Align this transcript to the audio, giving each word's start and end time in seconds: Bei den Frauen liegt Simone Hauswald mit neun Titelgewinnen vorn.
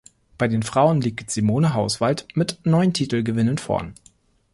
Bei 0.39 0.47
den 0.47 0.63
Frauen 0.63 0.99
liegt 0.99 1.29
Simone 1.29 1.75
Hauswald 1.75 2.27
mit 2.35 2.57
neun 2.63 2.91
Titelgewinnen 2.91 3.59
vorn. 3.59 3.93